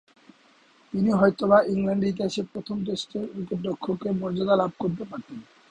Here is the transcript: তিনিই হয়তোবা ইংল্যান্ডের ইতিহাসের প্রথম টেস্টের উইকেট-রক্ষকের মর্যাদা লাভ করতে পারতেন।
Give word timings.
তিনিই 0.93 1.17
হয়তোবা 1.19 1.57
ইংল্যান্ডের 1.71 2.11
ইতিহাসের 2.13 2.45
প্রথম 2.53 2.77
টেস্টের 2.85 3.25
উইকেট-রক্ষকের 3.35 4.13
মর্যাদা 4.13 4.55
লাভ 4.57 4.71
করতে 4.79 5.03
পারতেন। 5.05 5.37